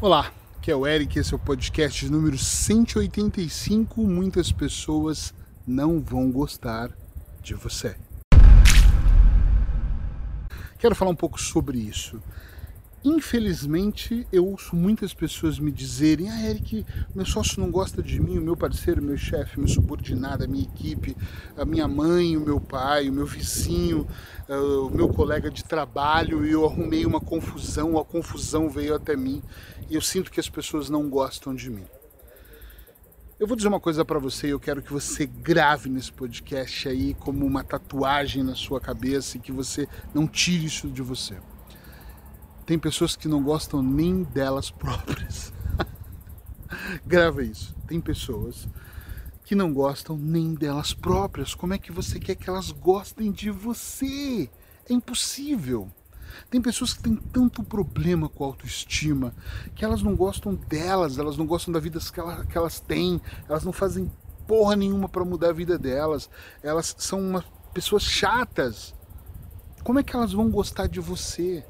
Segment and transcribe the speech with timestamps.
[0.00, 4.00] Olá, aqui é o Eric, esse é o podcast número 185.
[4.06, 5.34] Muitas pessoas
[5.66, 6.96] não vão gostar
[7.42, 7.96] de você.
[10.78, 12.22] Quero falar um pouco sobre isso.
[13.04, 18.38] Infelizmente, eu ouço muitas pessoas me dizerem: Ah, Eric, meu sócio não gosta de mim,
[18.38, 21.16] o meu parceiro, meu chefe, meu subordinado, a minha equipe,
[21.56, 24.06] a minha mãe, o meu pai, o meu vizinho,
[24.48, 29.16] uh, o meu colega de trabalho, e eu arrumei uma confusão, a confusão veio até
[29.16, 29.42] mim
[29.88, 31.86] e eu sinto que as pessoas não gostam de mim.
[33.38, 36.88] Eu vou dizer uma coisa para você e eu quero que você grave nesse podcast
[36.88, 41.36] aí como uma tatuagem na sua cabeça e que você não tire isso de você.
[42.68, 45.54] Tem pessoas que não gostam nem delas próprias.
[47.06, 47.74] Grava isso.
[47.86, 48.68] Tem pessoas
[49.42, 51.54] que não gostam nem delas próprias.
[51.54, 54.50] Como é que você quer que elas gostem de você?
[54.86, 55.90] É impossível.
[56.50, 59.34] Tem pessoas que têm tanto problema com a autoestima
[59.74, 63.18] que elas não gostam delas, elas não gostam da vida que elas, que elas têm,
[63.48, 64.12] elas não fazem
[64.46, 66.28] porra nenhuma para mudar a vida delas,
[66.62, 68.94] elas são uma, pessoas chatas.
[69.82, 71.64] Como é que elas vão gostar de você?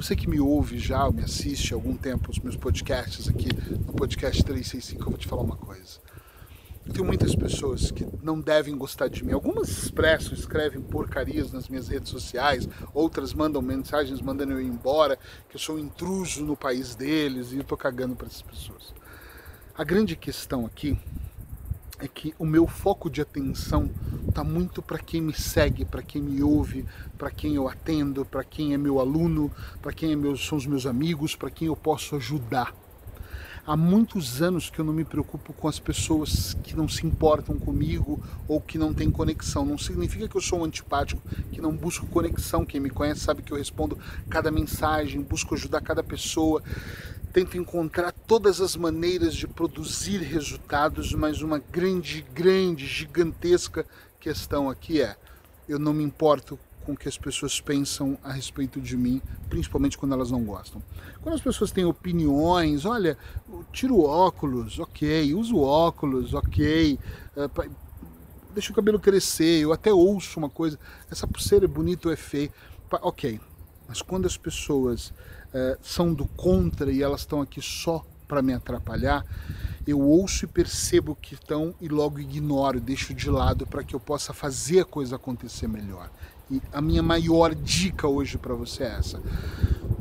[0.00, 3.48] Você que me ouve já, me assiste há algum tempo os meus podcasts aqui,
[3.86, 6.00] no podcast 365, eu vou te falar uma coisa.
[6.90, 9.32] Tenho muitas pessoas que não devem gostar de mim.
[9.32, 15.18] Algumas expressam, escrevem porcarias nas minhas redes sociais, outras mandam mensagens mandando eu ir embora,
[15.50, 18.94] que eu sou um intruso no país deles e eu tô cagando para essas pessoas.
[19.76, 20.98] A grande questão aqui
[22.00, 23.90] é que o meu foco de atenção
[24.28, 26.86] está muito para quem me segue, para quem me ouve,
[27.18, 29.50] para quem eu atendo, para quem é meu aluno,
[29.82, 32.74] para quem é são os meus amigos, para quem eu posso ajudar.
[33.66, 37.58] Há muitos anos que eu não me preocupo com as pessoas que não se importam
[37.58, 39.66] comigo ou que não têm conexão.
[39.66, 42.64] Não significa que eu sou um antipático, que não busco conexão.
[42.64, 43.98] Quem me conhece sabe que eu respondo
[44.30, 46.62] cada mensagem, busco ajudar cada pessoa
[47.32, 53.86] tento encontrar todas as maneiras de produzir resultados, mas uma grande, grande, gigantesca
[54.18, 55.16] questão aqui é:
[55.68, 59.98] eu não me importo com o que as pessoas pensam a respeito de mim, principalmente
[59.98, 60.82] quando elas não gostam.
[61.22, 63.16] Quando as pessoas têm opiniões, olha,
[63.72, 66.98] tiro óculos, ok, uso óculos, ok,
[67.36, 67.70] uh,
[68.52, 70.78] deixa o cabelo crescer, eu até ouço uma coisa,
[71.10, 72.50] essa pulseira é bonita ou é feia,
[72.90, 73.40] ok.
[73.90, 78.52] Mas quando as pessoas uh, são do contra e elas estão aqui só para me
[78.52, 79.26] atrapalhar,
[79.84, 83.98] eu ouço e percebo que estão e logo ignoro, deixo de lado para que eu
[83.98, 86.08] possa fazer a coisa acontecer melhor.
[86.48, 89.20] E a minha maior dica hoje para você é essa.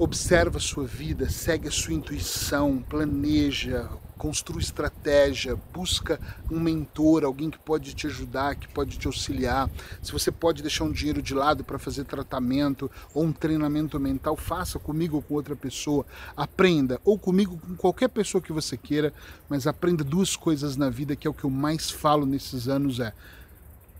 [0.00, 6.18] Observa a sua vida, segue a sua intuição, planeja, construa estratégia, busca
[6.50, 9.70] um mentor, alguém que pode te ajudar, que pode te auxiliar.
[10.02, 14.36] Se você pode deixar um dinheiro de lado para fazer tratamento ou um treinamento mental,
[14.36, 16.06] faça comigo ou com outra pessoa.
[16.36, 19.12] Aprenda, ou comigo, com qualquer pessoa que você queira,
[19.48, 23.00] mas aprenda duas coisas na vida que é o que eu mais falo nesses anos
[23.00, 23.12] é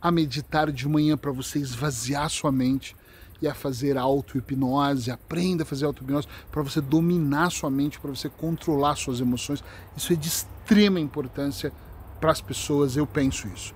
[0.00, 2.94] a meditar de manhã para você esvaziar sua mente
[3.40, 8.28] e a fazer auto-hipnose, aprenda a fazer auto-hipnose para você dominar sua mente, para você
[8.28, 9.62] controlar suas emoções.
[9.96, 11.72] Isso é de extrema importância
[12.20, 13.74] para as pessoas, eu penso isso.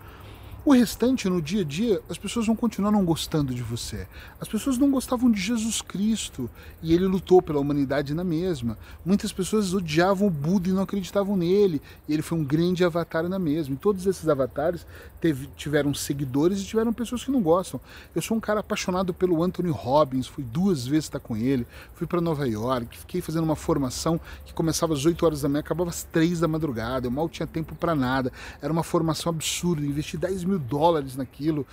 [0.62, 4.06] O restante, no dia a dia, as pessoas vão continuar não gostando de você.
[4.38, 6.50] As pessoas não gostavam de Jesus Cristo
[6.82, 8.76] e ele lutou pela humanidade na mesma.
[9.02, 11.80] Muitas pessoas odiavam o Buda e não acreditavam nele.
[12.06, 13.74] E ele foi um grande avatar na mesma.
[13.74, 14.86] E todos esses avatares
[15.18, 17.80] teve, tiveram seguidores e tiveram pessoas que não gostam.
[18.14, 22.06] Eu sou um cara apaixonado pelo Anthony Robbins, fui duas vezes estar com ele, fui
[22.06, 25.88] para Nova York, fiquei fazendo uma formação que começava às 8 horas da manhã, acabava
[25.88, 27.06] às 3 da madrugada.
[27.06, 28.30] Eu mal tinha tempo para nada.
[28.60, 31.66] Era uma formação absurda, investi 10 mil mil dólares naquilo.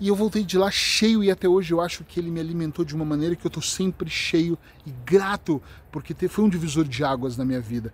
[0.00, 2.84] E eu voltei de lá cheio e até hoje eu acho que ele me alimentou
[2.84, 5.62] de uma maneira que eu estou sempre cheio e grato,
[5.92, 7.92] porque foi um divisor de águas na minha vida.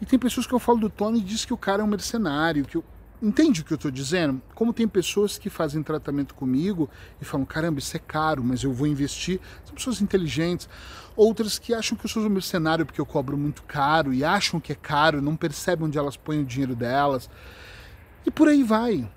[0.00, 1.88] E tem pessoas que eu falo do Tony e diz que o cara é um
[1.88, 2.84] mercenário, que eu...
[3.20, 4.42] Entende o que eu estou dizendo?
[4.52, 6.90] Como tem pessoas que fazem tratamento comigo
[7.20, 9.38] e falam, caramba, isso é caro, mas eu vou investir.
[9.64, 10.68] São pessoas inteligentes.
[11.14, 14.58] Outras que acham que eu sou um mercenário porque eu cobro muito caro e acham
[14.58, 17.30] que é caro, não percebem onde elas põem o dinheiro delas.
[18.26, 19.08] E por aí vai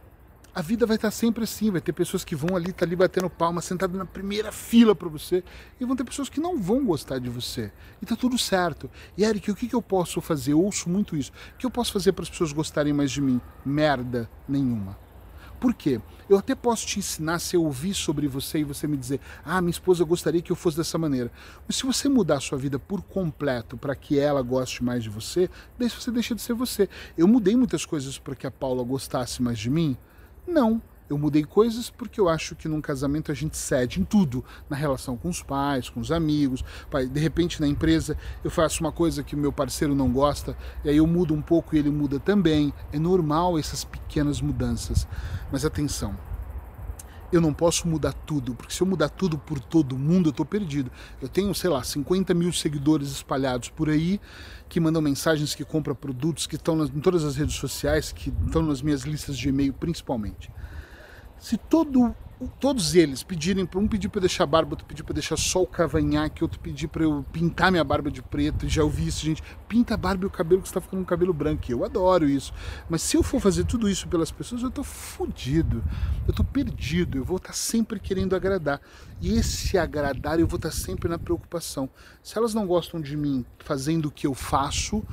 [0.56, 3.30] a vida vai estar sempre assim, vai ter pessoas que vão ali, tá ali batendo
[3.30, 5.44] palma, sentado na primeira fila para você,
[5.78, 7.74] e vão ter pessoas que não vão gostar de você.
[8.02, 8.90] E tá tudo certo.
[9.18, 10.54] E Eric, o que, eu posso fazer?
[10.54, 11.34] Eu ouço muito isso.
[11.54, 13.42] O que eu posso fazer para as pessoas gostarem mais de mim?
[13.66, 14.98] Merda nenhuma.
[15.60, 16.00] Por quê?
[16.30, 19.60] Eu até posso te ensinar se eu ouvir sobre você e você me dizer, ah,
[19.60, 21.30] minha esposa gostaria que eu fosse dessa maneira.
[21.68, 25.10] Mas se você mudar a sua vida por completo para que ela goste mais de
[25.10, 26.88] você, daí você deixa de ser você.
[27.18, 29.98] Eu mudei muitas coisas para que a Paula gostasse mais de mim,
[30.48, 34.44] não, Eu mudei coisas porque eu acho que num casamento a gente cede em tudo,
[34.68, 36.64] na relação com os pais, com os amigos.
[36.90, 40.58] Pai, de repente na empresa eu faço uma coisa que o meu parceiro não gosta,
[40.84, 42.74] e aí eu mudo um pouco e ele muda também.
[42.92, 45.08] É normal essas pequenas mudanças.
[45.52, 46.16] Mas atenção,
[47.32, 50.46] eu não posso mudar tudo, porque se eu mudar tudo por todo mundo, eu estou
[50.46, 50.92] perdido.
[51.22, 54.20] Eu tenho, sei lá, 50 mil seguidores espalhados por aí,
[54.70, 58.62] que mandam mensagens, que compram produtos, que estão em todas as redes sociais, que estão
[58.62, 60.52] nas minhas listas de e-mail principalmente.
[61.38, 62.16] Se todo
[62.60, 66.44] todos eles pedirem um pedir para deixar barba, outro pedir para deixar só o cavanhaque,
[66.44, 69.98] outro pedir para eu pintar minha barba de preto, já ouvi isso, gente, pinta a
[69.98, 71.64] barba e o cabelo que está ficando um cabelo branco.
[71.70, 72.54] Eu adoro isso.
[72.90, 75.84] Mas se eu for fazer tudo isso pelas pessoas, eu tô fodido.
[76.28, 78.82] Eu tô perdido, eu vou estar tá sempre querendo agradar.
[79.22, 81.90] E esse agradar eu vou estar tá sempre na preocupação.
[82.22, 85.04] Se elas não gostam de mim fazendo o que eu faço,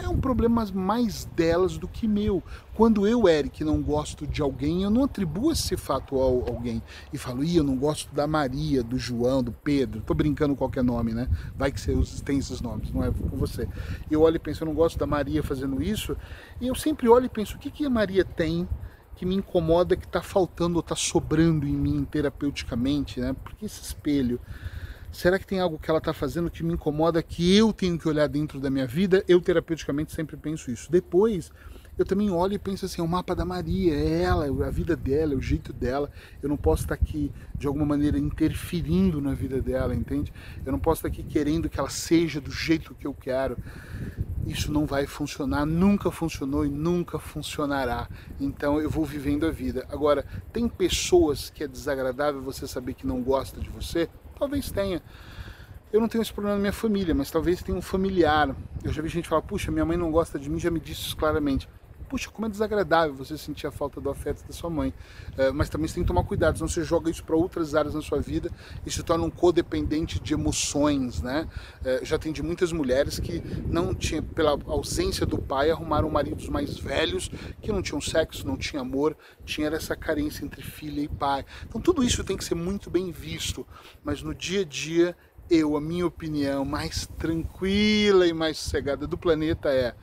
[0.00, 2.42] é um problema mais delas do que meu.
[2.74, 7.18] Quando eu, Eric, não gosto de alguém, eu não atribuo esse fato a alguém e
[7.18, 11.12] falo, ih, eu não gosto da Maria, do João, do Pedro, tô brincando qualquer nome,
[11.12, 11.28] né?
[11.54, 13.68] Vai que você tem esses nomes, não é com você.
[14.10, 16.16] Eu olho e penso, eu não gosto da Maria fazendo isso,
[16.60, 18.68] e eu sempre olho e penso, o que, que a Maria tem
[19.14, 23.36] que me incomoda, que está faltando ou está sobrando em mim terapeuticamente, né?
[23.44, 24.40] Porque esse espelho
[25.12, 28.08] Será que tem algo que ela está fazendo que me incomoda, que eu tenho que
[28.08, 29.22] olhar dentro da minha vida?
[29.28, 30.90] Eu, terapeuticamente, sempre penso isso.
[30.90, 31.52] Depois,
[31.98, 34.96] eu também olho e penso assim, é o mapa da Maria, é ela, a vida
[34.96, 36.10] dela, é o jeito dela.
[36.42, 40.32] Eu não posso estar aqui, de alguma maneira, interferindo na vida dela, entende?
[40.64, 43.58] Eu não posso estar aqui querendo que ela seja do jeito que eu quero.
[44.46, 48.08] Isso não vai funcionar, nunca funcionou e nunca funcionará.
[48.40, 49.86] Então eu vou vivendo a vida.
[49.90, 54.08] Agora, tem pessoas que é desagradável você saber que não gosta de você?
[54.42, 55.00] Talvez tenha.
[55.92, 58.52] Eu não tenho esse problema na minha família, mas talvez tenha um familiar.
[58.82, 61.02] Eu já vi gente falar, puxa, minha mãe não gosta de mim, já me disse
[61.02, 61.68] isso claramente.
[62.12, 64.92] Puxa, como é desagradável você sentir a falta do afeto da sua mãe.
[65.38, 67.94] É, mas também você tem que tomar cuidado, senão você joga isso para outras áreas
[67.94, 68.50] na sua vida
[68.84, 71.48] e se torna um codependente de emoções, né?
[71.82, 76.76] É, já atendi muitas mulheres que não tinham, pela ausência do pai, arrumaram maridos mais
[76.76, 77.30] velhos
[77.62, 79.16] que não tinham sexo, não tinham amor,
[79.46, 81.46] tinha essa carência entre filha e pai.
[81.66, 83.66] Então tudo isso tem que ser muito bem visto,
[84.04, 85.16] mas no dia a dia
[85.48, 89.94] eu, a minha opinião mais tranquila e mais sossegada do planeta é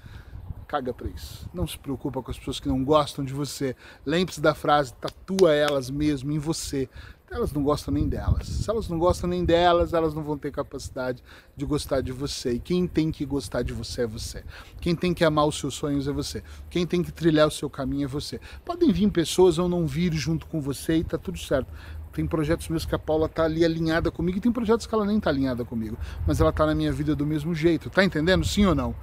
[0.69, 1.49] caga pra isso.
[1.51, 3.75] Não se preocupa com as pessoas que não gostam de você.
[4.05, 6.87] Lembre-se da frase, tatua elas mesmo em você.
[7.31, 8.47] Elas não gostam nem delas.
[8.47, 11.23] Se elas não gostam nem delas, elas não vão ter capacidade
[11.55, 12.53] de gostar de você.
[12.53, 14.43] E quem tem que gostar de você é você.
[14.79, 16.43] Quem tem que amar os seus sonhos é você.
[16.69, 18.39] Quem tem que trilhar o seu caminho é você.
[18.63, 21.71] Podem vir pessoas ou não vir junto com você e tá tudo certo.
[22.13, 25.05] Tem projetos meus que a Paula tá ali alinhada comigo e tem projetos que ela
[25.05, 28.45] nem tá alinhada comigo, mas ela tá na minha vida do mesmo jeito, tá entendendo?
[28.45, 28.95] Sim ou não?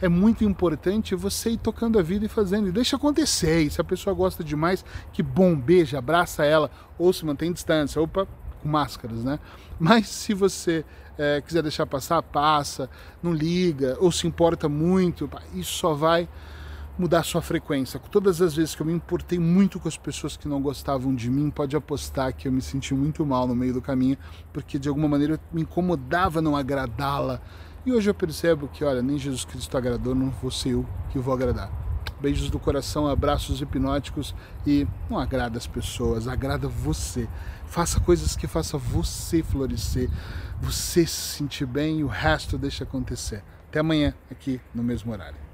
[0.00, 3.62] É muito importante você ir tocando a vida e fazendo, e deixa acontecer.
[3.62, 8.00] E se a pessoa gosta demais, que bom, beija, abraça ela, ou se mantém distância,
[8.00, 8.26] opa,
[8.62, 9.38] com máscaras, né?
[9.78, 10.84] Mas se você
[11.18, 12.88] é, quiser deixar passar, passa,
[13.22, 16.28] não liga, ou se importa muito, isso só vai
[16.98, 17.98] mudar sua frequência.
[18.10, 21.30] Todas as vezes que eu me importei muito com as pessoas que não gostavam de
[21.30, 24.16] mim, pode apostar que eu me senti muito mal no meio do caminho,
[24.52, 27.40] porque de alguma maneira me incomodava não agradá-la.
[27.84, 31.18] E hoje eu percebo que, olha, nem Jesus Cristo agradou, não vou ser eu que
[31.18, 31.70] vou agradar.
[32.20, 34.34] Beijos do coração, abraços hipnóticos
[34.66, 37.28] e não agrada as pessoas, agrada você.
[37.66, 40.08] Faça coisas que faça você florescer,
[40.62, 43.42] você se sentir bem e o resto deixa acontecer.
[43.68, 45.53] Até amanhã aqui no mesmo horário.